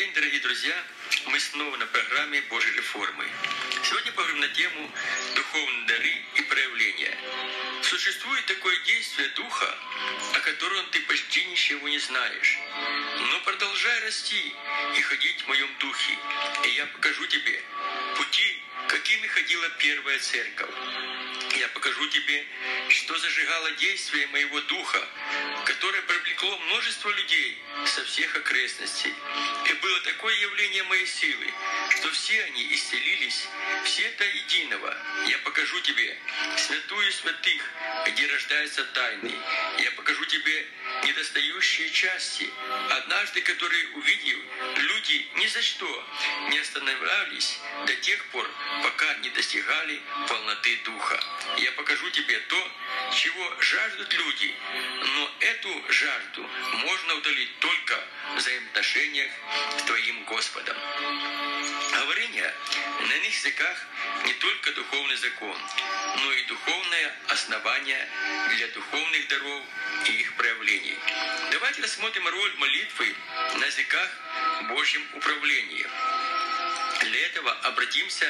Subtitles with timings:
[0.00, 0.74] день, дорогие друзья!
[1.26, 3.26] Мы снова на программе Божьей реформы.
[3.84, 4.90] Сегодня поговорим на тему
[5.34, 7.18] духовные дары и проявления.
[7.82, 9.78] Существует такое действие Духа,
[10.32, 12.58] о котором ты почти ничего не знаешь.
[13.30, 14.54] Но продолжай расти
[14.96, 16.16] и ходить в моем Духе,
[16.64, 17.62] и я покажу тебе
[18.16, 18.58] пути,
[18.88, 20.70] какими ходила первая церковь.
[21.60, 22.46] Я покажу тебе,
[22.88, 25.06] что зажигало действие моего Духа,
[25.66, 29.12] которое привлекло множество людей со всех окрестностей.
[29.68, 31.52] И было такое явление моей силы,
[31.90, 33.46] что все они исцелились,
[33.84, 34.96] все до единого.
[35.28, 36.16] Я покажу тебе
[36.56, 37.62] святую святых,
[38.06, 39.34] где рождается тайны.
[39.80, 40.66] Я покажу тебе
[41.04, 42.48] недостающие части,
[42.90, 44.38] однажды которые увидев,
[44.76, 46.08] люди ни за что
[46.48, 48.48] не останавливались до тех пор,
[48.82, 51.20] пока не достигали полноты Духа.
[51.58, 52.72] Я покажу тебе то,
[53.12, 54.54] чего жаждут люди,
[55.16, 59.30] но эту жажду можно удалить только в взаимоотношениях
[59.78, 60.76] с Твоим Господом.
[61.92, 62.54] Говорение
[63.00, 63.86] на иных языках
[64.24, 65.56] не только духовный закон,
[66.22, 68.08] но и духовное основание
[68.50, 69.64] для духовных даров
[70.06, 70.96] и их проявлений.
[71.50, 73.14] Давайте рассмотрим роль молитвы
[73.58, 74.10] на языках
[74.68, 75.86] Божьем управлении.
[77.00, 78.26] Для этого обратимся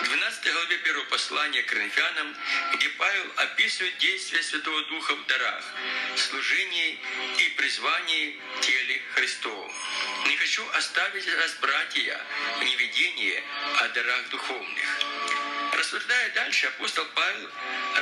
[0.00, 2.34] к 12 главе первого послания к Коринфянам,
[2.74, 5.64] где Павел описывает действие Святого Духа в дарах,
[6.16, 6.98] служении
[7.38, 9.70] и призвании теле Христову.
[10.26, 12.20] Не хочу оставить вас, братья,
[12.60, 13.42] неведении
[13.80, 15.00] о дарах духовных.
[15.72, 17.23] Рассуждая дальше, апостол Павел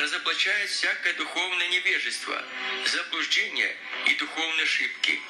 [0.02, 2.44] разоблачает всякое духовное невежество,
[2.86, 5.20] заблуждение и духовные ошибки.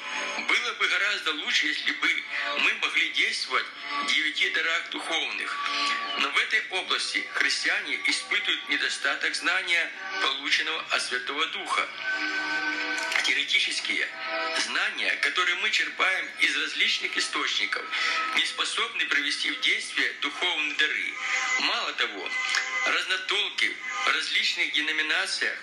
[0.47, 2.23] Было бы гораздо лучше, если бы
[2.59, 3.65] мы могли действовать
[4.03, 5.57] в девяти дарах духовных.
[6.19, 11.87] Но в этой области христиане испытывают недостаток знания, полученного от Святого Духа
[13.23, 14.07] теоретические
[14.65, 17.83] знания, которые мы черпаем из различных источников,
[18.35, 21.13] не способны привести в действие духовные дары.
[21.61, 22.29] Мало того,
[22.87, 25.57] разнотолки в различных деноминациях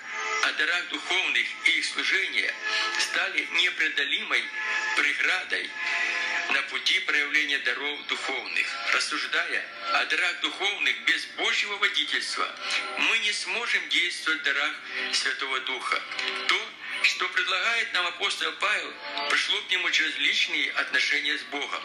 [0.45, 2.55] о дарах духовных и их служения
[2.99, 4.45] стали непреодолимой
[4.97, 5.71] преградой
[6.53, 8.67] на пути проявления даров духовных.
[8.95, 12.49] Рассуждая о дарах духовных без Божьего водительства,
[12.99, 14.75] мы не сможем действовать в дарах
[15.13, 16.03] Святого Духа.
[16.49, 16.69] То,
[17.03, 18.93] что предлагает нам апостол Павел,
[19.29, 21.83] пришло к нему через личные отношения с Богом.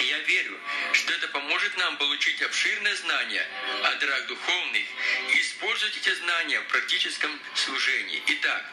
[0.00, 0.58] Я верю,
[0.92, 3.46] что это поможет нам получить обширное знание
[3.82, 4.84] о дарах духовных
[5.86, 8.22] и использовать эти знания в практическом служении.
[8.26, 8.64] Итак,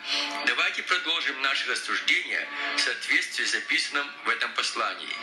[0.45, 5.15] давайте продолжим наше рассуждение в соответствии с записанным в этом послании.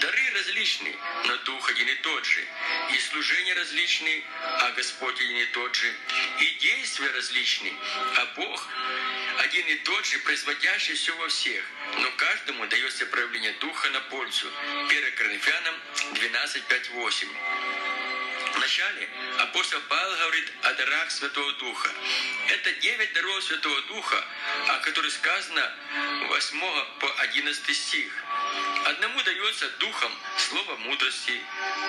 [0.00, 0.94] Дары различны,
[1.26, 2.44] но Дух один и тот же.
[2.92, 5.94] И служения различны, а Господь один и тот же.
[6.40, 7.72] И действия различны,
[8.16, 8.68] а Бог
[9.38, 11.64] один и тот же, производящий все во всех,
[11.98, 14.46] но каждому дается проявление Духа на пользу.
[14.88, 15.74] 1 Коринфянам
[16.14, 17.28] 12, 5, 8.
[18.56, 19.08] Вначале
[19.38, 21.90] апостол Павел говорит о дарах Святого Духа.
[22.48, 24.24] Это девять даров Святого Духа,
[24.68, 25.74] о которых сказано
[26.28, 26.60] 8
[26.98, 28.12] по 11 стих.
[28.86, 31.38] Одному дается духом слово мудрости,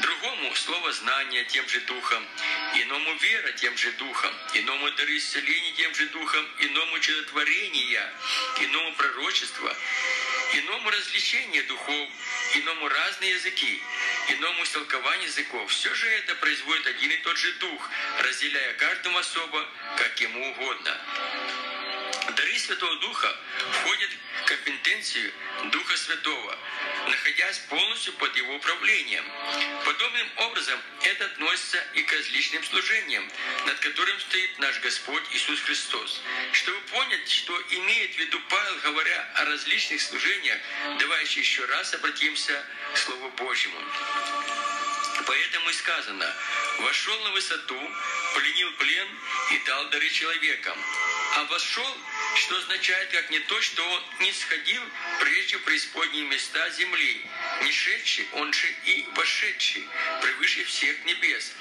[0.02, 2.28] другому слово знания тем же духом,
[2.76, 8.14] иному вера тем же духом, иному дары исцеления тем же духом, иному чудотворения,
[8.60, 9.74] иному пророчество,
[10.54, 12.10] иному развлечение духов,
[12.56, 13.82] иному разные языки,
[14.30, 15.70] иному истолкование языков.
[15.72, 19.66] Все же это производит один и тот же дух, разделяя каждому особо,
[19.98, 21.02] как ему угодно.
[22.36, 23.36] Дары Святого Духа
[23.72, 24.10] входят
[24.42, 25.32] в компетенцию
[25.72, 26.58] Духа Святого,
[27.08, 29.24] находясь полностью под Его управлением.
[29.86, 33.30] Подобным образом это относится и к различным служениям,
[33.66, 36.22] над которым стоит наш Господь Иисус Христос.
[36.52, 40.60] Чтобы понять, что имеет в виду Павел, говоря о различных служениях,
[41.00, 43.80] давайте еще раз обратимся к Слову Божьему.
[45.26, 46.36] Поэтому и сказано,
[46.80, 47.92] вошел на высоту,
[48.36, 49.08] пленил плен
[49.52, 50.78] и дал дары человекам.
[51.36, 51.98] А вошел
[52.38, 54.82] что означает как не то, что он не сходил
[55.20, 57.26] прежде в преисподние места земли,
[57.62, 59.88] не шедший, он же и вошедший,
[60.22, 61.54] превыше всех небес,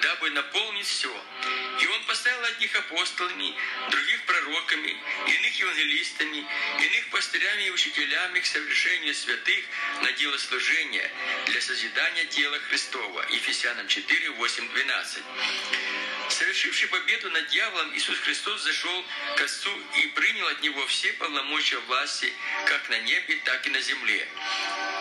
[0.00, 1.12] дабы наполнить все.
[1.80, 3.54] И он поставил одних апостолами,
[3.90, 4.96] других пророками,
[5.26, 6.46] иных евангелистами,
[6.80, 9.64] иных пастырями и учителями к совершению святых
[10.02, 11.10] на дело служения
[11.46, 13.26] для созидания тела Христова.
[13.30, 15.22] Ефесянам 4, 8, 12.
[16.28, 19.04] Совершивший победу над дьяволом, Иисус Христос зашел
[19.36, 22.32] к Отцу и принял от Него все полномочия власти,
[22.66, 24.28] как на небе, так и на земле.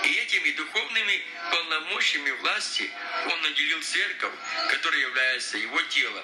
[0.03, 1.21] И этими духовными
[1.51, 2.89] полномочиями власти
[3.30, 4.33] Он наделил церковь,
[4.69, 6.24] которая является Его телом.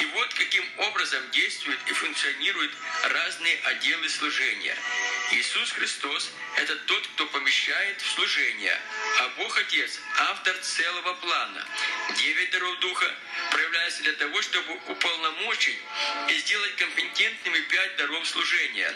[0.00, 2.72] И вот каким образом действуют и функционируют
[3.04, 4.76] разные отделы служения.
[5.32, 8.78] Иисус Христос– это тот, кто помещает в служение,
[9.20, 11.66] а Бог Отец– автор целого плана.
[12.16, 13.14] Девять даров Духа
[13.50, 15.78] проявляются для того, чтобы уполномочить
[16.28, 18.94] и сделать компетентными пять даров служения.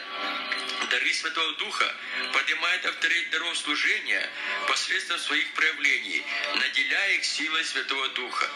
[0.91, 1.95] Дары Святого Духа
[2.33, 4.29] поднимают авторитет даров служения
[4.67, 6.25] посредством своих проявлений,
[6.57, 8.51] наделяя их силой Святого Духа.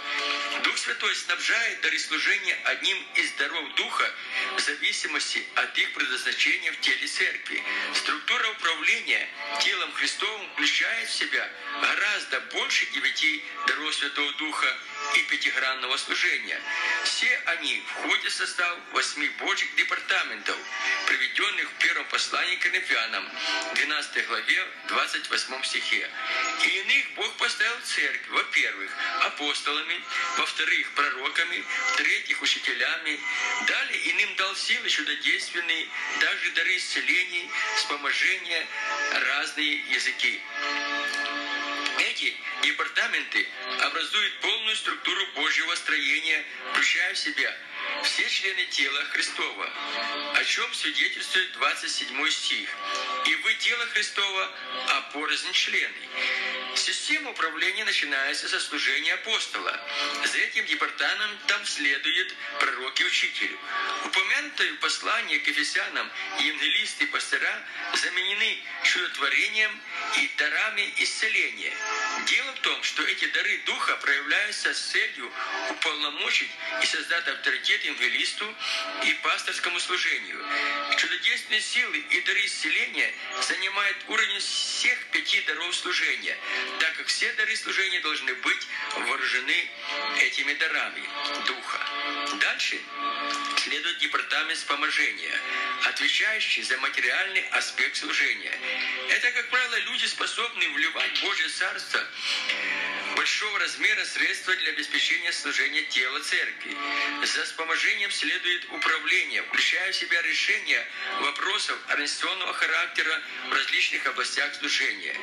[0.65, 4.13] Дух Святой снабжает дары служения одним из даров Духа
[4.57, 7.63] в зависимости от их предназначения в теле Церкви.
[7.95, 9.29] Структура управления
[9.61, 11.49] телом Христовым включает в себя
[11.81, 14.77] гораздо больше девяти даров Святого Духа
[15.15, 16.61] и пятигранного служения.
[17.05, 20.57] Все они входят в состав восьми Божьих департаментов,
[21.07, 23.25] приведенных в первом послании к Коринфянам,
[23.75, 26.11] 12 главе, 28 стихе.
[26.65, 28.91] И иных Бог поставил в церкви, во-первых,
[29.21, 30.03] апостолами,
[30.39, 33.21] во-вторых, пророками, в-третьих, учителями.
[33.67, 35.89] Далее иным дал силы чудодейственные,
[36.21, 38.67] также дары исцелений, вспоможения,
[39.13, 40.41] разные языки.
[42.25, 43.47] Эти департаменты
[43.81, 46.43] образуют полную структуру Божьего строения,
[46.73, 47.55] включая в себя
[48.03, 49.71] все члены тела Христова,
[50.35, 52.69] о чем свидетельствует 27 стих.
[53.27, 54.51] «И вы тело Христова,
[54.89, 55.93] а порознь члены».
[56.77, 59.81] Система управления начинается со служения апостола.
[60.25, 63.57] За этим департаментом следует пророк и учитель.
[64.05, 66.11] Упомянутые в послании к Ефесянам
[66.41, 67.63] евангелисты и пастора
[67.95, 69.81] заменены чудотворением
[70.19, 71.73] и дарами исцеления.
[72.27, 75.31] Дело в том, что эти дары Духа проявляются с целью
[75.71, 76.51] уполномочить
[76.83, 78.55] и создать авторитет евангелисту
[79.05, 80.45] и пасторскому служению.
[80.97, 86.37] Чудодейственные силы и дары исцеления занимают уровень всех пяти даров служения,
[86.81, 88.67] так как все дары служения должны быть
[88.97, 89.71] вооружены
[90.21, 91.03] этими дарами
[91.47, 91.81] Духа.
[92.41, 92.81] Дальше
[93.59, 95.41] следует департамент вспоможения,
[95.85, 98.53] отвечающий за материальный аспект служения.
[99.09, 102.07] Это, как правило, люди, способные вливать Божье Царство
[103.25, 106.77] большого размера средства для обеспечения служения тела церкви.
[107.23, 110.87] За вспоможением следует управление, включая в себя решение
[111.23, 115.17] вопросов организационного характера в различных областях служения.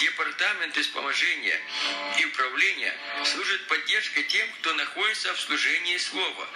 [0.00, 1.60] Департаменты вспоможения
[2.18, 2.92] и управления
[3.24, 6.48] служат поддержкой тем, кто находится в служении Слова.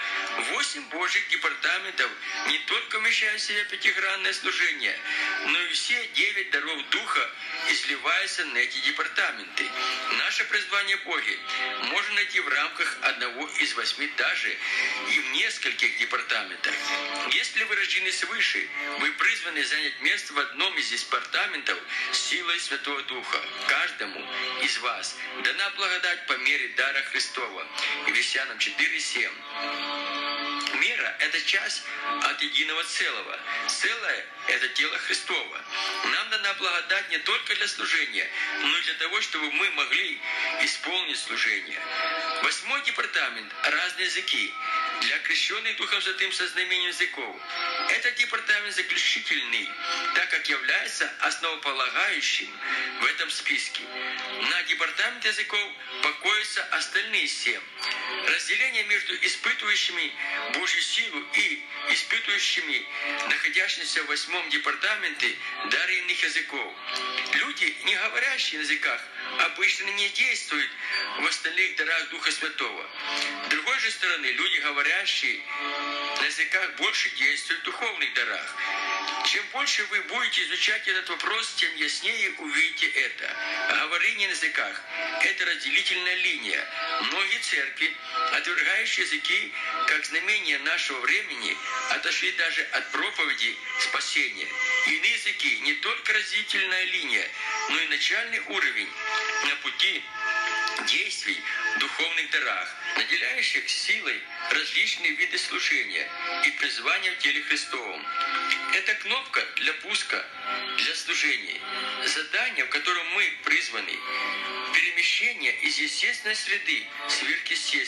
[0.50, 2.10] Восемь Божьих департаментов
[2.48, 4.98] не только вмещают в себя пятигранное служение,
[5.46, 7.30] но и все девять даров Духа
[7.70, 9.64] изливаются на эти департаменты.
[10.18, 11.38] Наше призвание Боги
[11.82, 14.56] можно найти в рамках одного из восьми даже
[15.10, 16.74] и в нескольких департаментах.
[17.32, 18.68] Если вы рождены свыше,
[19.00, 21.78] вы призваны занять место в одном из департаментов
[22.12, 23.40] силой Святого Духа.
[23.66, 24.20] Каждому
[24.62, 27.66] из вас дана благодать по мере дара Христова.
[28.06, 30.47] Ефесянам 4.7.
[30.80, 31.82] Мера– это часть
[32.22, 33.38] от единого целого.
[33.68, 35.60] Целое– это тело Христово.
[36.04, 38.28] Нам дана благодать не только для служения,
[38.60, 40.20] но и для того, чтобы мы могли
[40.62, 41.80] исполнить служение.
[42.42, 44.52] Восьмой департамент– разные языки
[45.00, 47.36] для крещенных Духом Святым со знамением языков.
[47.90, 49.68] Этот департамент заключительный,
[50.14, 52.48] так как является основополагающим
[53.00, 53.82] в этом списке.
[54.50, 55.72] На департамент языков
[56.02, 57.60] покоятся остальные семь.
[58.26, 60.12] Разделение между испытывающими
[60.54, 62.86] Божью силу и испытывающими,
[63.28, 65.36] находящимися в восьмом департаменте,
[65.70, 66.74] дары иных языков.
[67.34, 69.00] Люди, не говорящие на языках,
[69.38, 70.70] обычно не действуют
[71.20, 72.86] в остальных дарах Духа Святого.
[73.46, 75.40] С другой же стороны, люди, говорящие
[76.20, 78.56] на языках, больше действуют в духовных дарах.
[79.26, 83.36] Чем больше вы будете изучать этот вопрос, тем яснее увидите это.
[83.88, 84.80] Говорение на языках–
[85.22, 86.66] это разделительная линия.
[87.02, 87.94] Многие церкви,
[88.32, 89.52] отвергающие языки
[89.86, 91.56] как знамение нашего времени,
[91.90, 94.48] отошли даже от проповеди спасения.
[94.86, 97.28] Иные языки– не только разделительная линия,
[97.98, 98.88] начальный уровень
[99.48, 100.04] на пути
[100.86, 101.36] действий
[101.74, 106.08] в духовных дарах, наделяющих силой различные виды служения
[106.46, 108.06] и призвания в теле Христовом.
[108.72, 110.24] Это кнопка для пуска,
[110.76, 111.60] для служения,
[112.04, 113.98] задание, в котором мы призваны,
[114.72, 117.87] перемещение из естественной среды в сверхъестественную.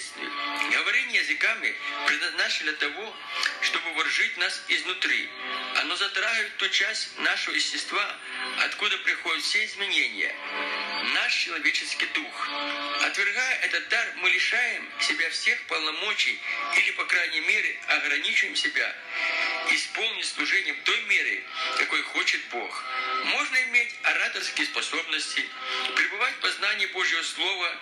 [1.31, 1.77] Языками
[2.09, 3.17] предназначено для того,
[3.63, 5.29] чтобы вооружить нас изнутри.
[5.77, 8.17] Оно затрагивает ту часть нашего естества,
[8.65, 10.35] откуда приходят все изменения.
[11.15, 12.49] Наш человеческий дух.
[13.03, 16.37] Отвергая этот дар, мы лишаем себя всех полномочий
[16.79, 18.93] или, по крайней мере, ограничиваем себя
[19.71, 21.45] исполнить служение в той мере,
[21.79, 22.85] какой хочет Бог.
[23.25, 25.45] Можно иметь ораторские способности,
[25.95, 27.77] пребывать в познании Божьего Слова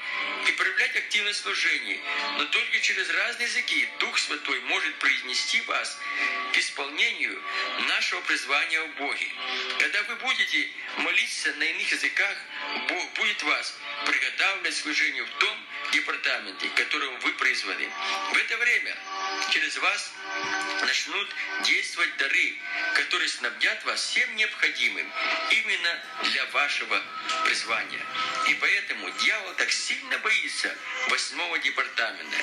[0.47, 1.99] и проявлять активность служения,
[2.39, 5.99] но только через разные языки Дух Святой может произнести вас
[6.53, 7.41] к исполнению
[7.89, 9.29] нашего призвания в Боге.
[9.79, 10.69] Когда вы будете
[10.99, 12.37] молиться на иных языках,
[12.89, 15.59] Бог будет вас приготавливать служению в том
[15.93, 17.89] департаменте, которым вы призваны.
[18.33, 18.97] В это время
[19.51, 20.13] через вас
[20.83, 21.29] начнут
[21.65, 22.55] действовать дары,
[22.95, 25.13] которые снабдят вас всем необходимым
[25.51, 27.03] именно для вашего
[27.45, 28.05] призвания.
[28.49, 30.75] И поэтому дьявол так сильно боится
[31.09, 32.37] восьмого департамента.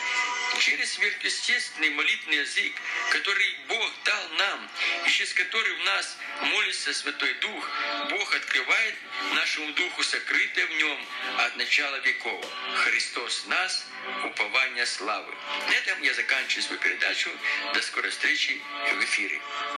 [0.60, 2.74] Через сверхъестественный молитвенный язык,
[3.12, 4.70] который Бог дал нам,
[5.06, 7.70] и через который в нас молится Святой Дух,
[8.10, 8.96] Бог открывает
[9.34, 11.08] нашему Духу сокрытое в нем
[11.40, 12.46] от начала веков.
[12.86, 13.86] Христос нас,
[14.24, 15.34] упование славы.
[15.68, 17.30] На этом я заканчиваю свою передачу.
[17.74, 18.62] До скорой встречи
[18.94, 19.42] в эфире.